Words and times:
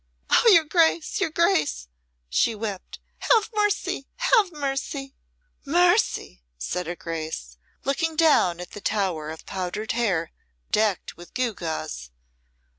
"Oh, 0.31 0.49
your 0.51 0.63
Grace! 0.63 1.21
your 1.21 1.29
Grace!" 1.29 1.87
she 2.27 2.55
wept; 2.55 2.97
"have 3.19 3.51
mercy! 3.53 4.07
have 4.15 4.51
mercy!" 4.51 5.13
"Mercy!" 5.63 6.41
said 6.57 6.87
her 6.87 6.95
Grace, 6.95 7.59
looking 7.83 8.15
down 8.15 8.59
at 8.59 8.71
the 8.71 8.81
tower 8.81 9.29
of 9.29 9.45
powdered 9.45 9.91
hair 9.91 10.31
decked 10.71 11.17
with 11.17 11.35
gewgaws. 11.35 12.09